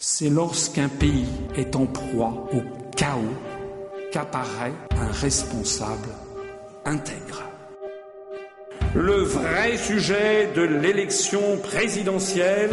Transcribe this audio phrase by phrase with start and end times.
[0.00, 2.62] C'est lorsqu'un pays est en proie au
[2.94, 3.34] chaos
[4.12, 6.10] qu'apparaît un responsable
[6.84, 7.42] intègre.
[8.94, 12.70] Le vrai sujet de l'élection présidentielle,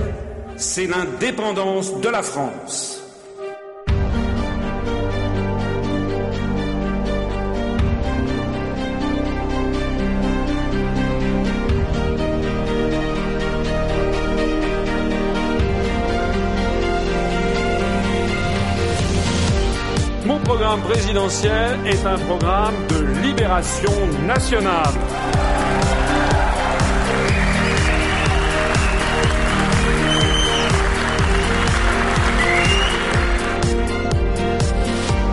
[0.56, 3.05] c'est l'indépendance de la France.
[20.58, 23.92] Programme présidentiel est un programme de libération
[24.26, 24.94] nationale.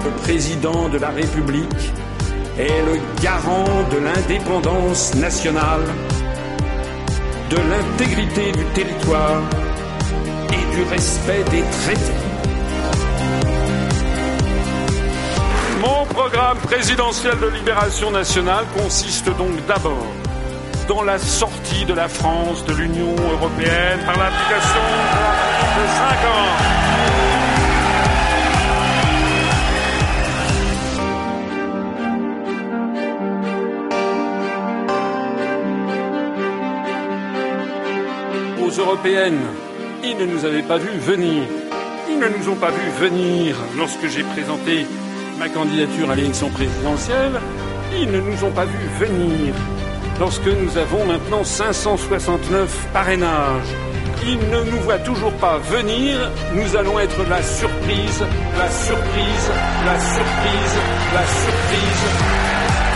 [0.04, 1.92] Le président de la République
[2.58, 5.84] est le garant de l'indépendance nationale,
[7.48, 9.40] de l'intégrité du territoire
[10.50, 12.31] et du respect des traités.
[16.28, 20.06] Programme présidentiel de libération nationale consiste donc d'abord
[20.86, 24.84] dans la sortie de la France de l'Union européenne par l'application
[25.78, 26.54] de 5 ans.
[38.64, 39.42] Aux européennes,
[40.04, 41.42] ils ne nous avaient pas vus venir.
[42.08, 44.86] Ils ne nous ont pas vus venir lorsque j'ai présenté
[45.42, 47.40] ma candidature à l'élection présidentielle,
[48.00, 49.52] ils ne nous ont pas vus venir.
[50.20, 53.74] Lorsque nous avons maintenant 569 parrainages,
[54.24, 56.30] ils ne nous voient toujours pas venir.
[56.54, 58.22] Nous allons être la surprise,
[58.56, 59.50] la surprise,
[59.84, 60.74] la surprise,
[61.12, 62.91] la surprise.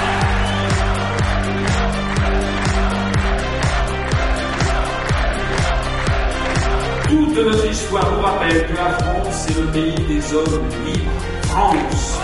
[7.08, 11.10] Toute notre histoire nous rappelle que la France est le pays des hommes libres.
[11.42, 12.18] France.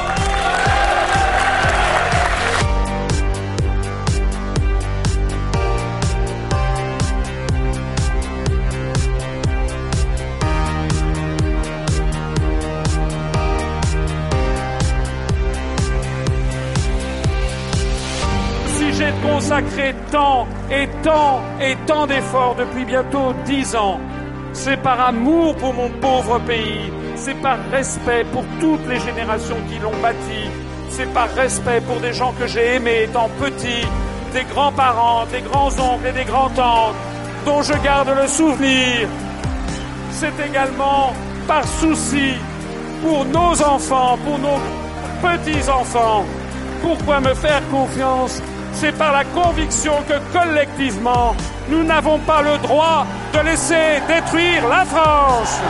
[19.22, 24.00] Consacré tant et tant et tant d'efforts depuis bientôt dix ans,
[24.52, 29.78] c'est par amour pour mon pauvre pays, c'est par respect pour toutes les générations qui
[29.78, 30.50] l'ont bâti,
[30.90, 33.86] c'est par respect pour des gens que j'ai aimés étant petit,
[34.32, 36.94] des grands-parents, des grands-oncles et des grands-tantes
[37.46, 39.08] dont je garde le souvenir.
[40.10, 41.12] C'est également
[41.48, 42.32] par souci
[43.02, 44.60] pour nos enfants, pour nos
[45.22, 46.24] petits-enfants.
[46.82, 48.42] Pourquoi me faire confiance
[48.74, 51.34] C'est par la conviction que collectivement,
[51.68, 55.60] nous n'avons pas le droit de laisser détruire la France.